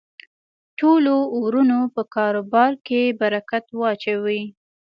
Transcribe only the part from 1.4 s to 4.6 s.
ورونو په کاربار کی برکت واچوی